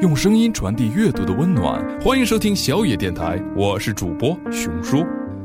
[0.00, 2.00] 用声音传递阅读的温暖。
[2.00, 5.04] 欢迎收听小也电台，我是主播雄叔。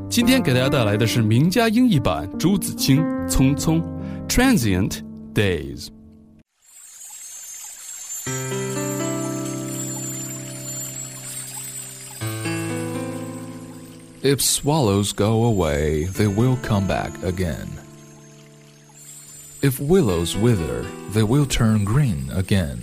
[0.10, 3.82] 今天给大家带来的是名家英译版朱自清《匆匆》
[4.28, 5.02] （Transient
[5.36, 5.90] Days）。
[14.22, 17.68] If swallows go away, they will come back again.
[19.62, 22.78] If willows wither, they will turn green again.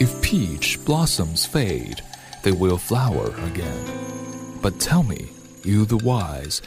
[0.00, 2.02] If peach blossoms fade,
[2.42, 3.84] they will flower again.
[4.60, 5.30] But tell me,
[5.62, 6.60] you the wise,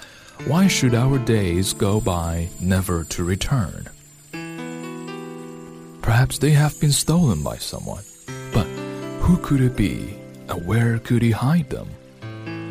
[0.46, 3.90] why should our days go by never to return?
[6.02, 8.04] Perhaps they have been stolen by someone,
[8.54, 8.66] but
[9.20, 10.16] who could it be,
[10.48, 11.90] and where could he hide them?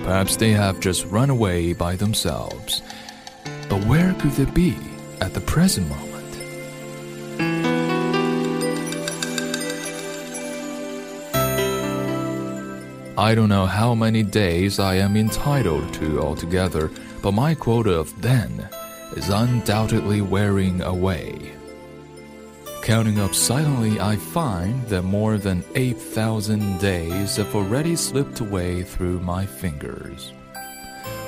[0.04, 2.80] Perhaps they have just run away by themselves.
[3.68, 4.76] But where could they be
[5.20, 6.05] at the present moment?
[13.18, 16.90] I don't know how many days I am entitled to altogether,
[17.23, 18.68] but my quota of then
[19.12, 21.52] is undoubtedly wearing away.
[22.82, 29.20] Counting up silently, I find that more than 8,000 days have already slipped away through
[29.20, 30.34] my fingers.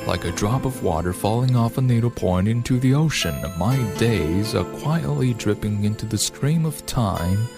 [0.06, 4.78] Like a drop of water falling off a needlepoint into the ocean, my days are
[4.80, 7.48] quietly dripping into the stream of time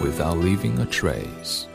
[0.00, 1.66] without leaving a trace.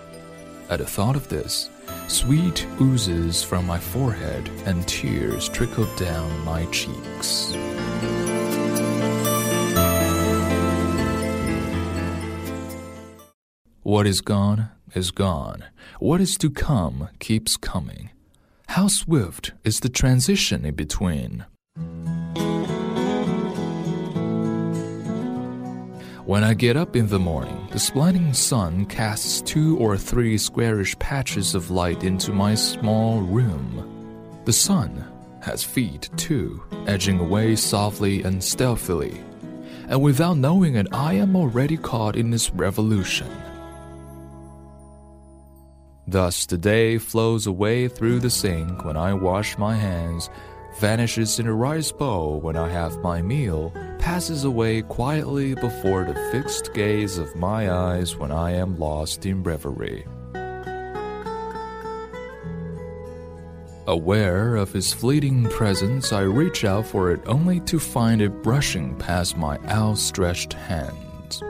[0.70, 1.70] At the thought of this,
[2.08, 7.54] sweat oozes from my forehead and tears trickle down my cheeks.
[13.84, 15.64] What is gone is gone.
[16.00, 18.10] What is to come keeps coming.
[18.70, 21.46] How swift is the transition in between?
[26.26, 30.98] When I get up in the morning, the splitting sun casts two or three squarish
[30.98, 34.42] patches of light into my small room.
[34.46, 35.06] The sun
[35.44, 39.22] has feet too, edging away softly and stealthily.
[39.88, 43.30] And without knowing it, I am already caught in its revolution.
[46.08, 50.32] Thus, the day flows away through the sink when I wash my hands,
[50.80, 53.72] vanishes in a rice bowl when I have my meal,
[54.06, 59.42] passes away quietly before the fixed gaze of my eyes when I am lost in
[59.42, 60.06] reverie.
[63.88, 68.96] Aware of his fleeting presence, I reach out for it only to find it brushing
[68.98, 71.42] past my outstretched hands.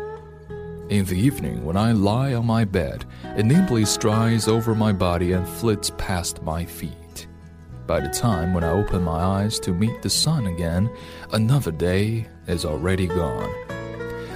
[0.87, 3.03] In the evening, when I lie on my bed,
[3.35, 7.04] it nimbly strides over my body and flits past my feet.
[7.87, 10.89] By the time when I open my eyes to meet the sun again,
[11.33, 13.53] another day is already gone.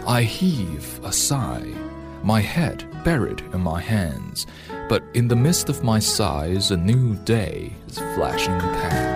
[0.05, 1.73] I heave a sigh,
[2.21, 4.45] my head buried in my hands,
[4.87, 9.09] but in the midst of my sighs, a new day is flashing past.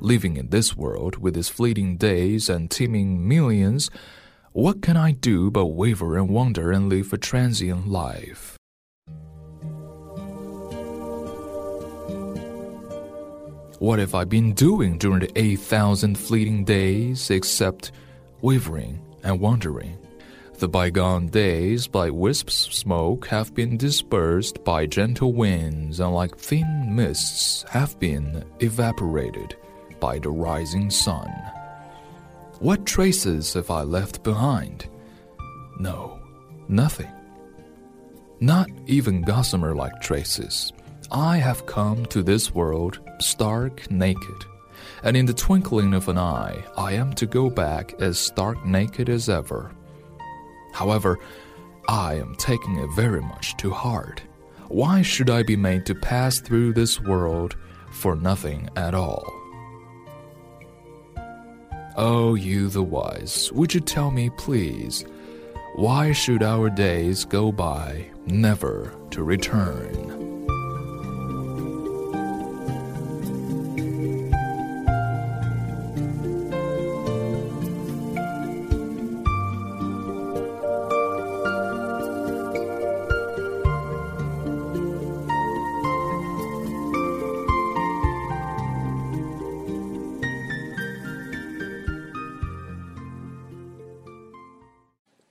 [0.00, 3.90] living in this world with its fleeting days and teeming millions,
[4.54, 8.56] what can I do but waver and wander and live a transient life?
[13.80, 17.90] What have I been doing during the 8,000 fleeting days except
[18.42, 19.98] wavering and wandering?
[20.60, 26.38] The bygone days, by wisps of smoke, have been dispersed by gentle winds and, like
[26.38, 29.56] thin mists, have been evaporated
[29.98, 31.28] by the rising sun.
[32.60, 34.88] What traces have I left behind?
[35.78, 36.20] No,
[36.68, 37.10] nothing.
[38.40, 40.72] Not even gossamer like traces.
[41.10, 44.44] I have come to this world stark naked,
[45.02, 49.08] and in the twinkling of an eye, I am to go back as stark naked
[49.08, 49.72] as ever.
[50.72, 51.18] However,
[51.88, 54.22] I am taking it very much to heart.
[54.68, 57.56] Why should I be made to pass through this world
[57.90, 59.43] for nothing at all?
[61.96, 65.04] Oh, you the wise, would you tell me, please,
[65.76, 70.23] why should our days go by never to return?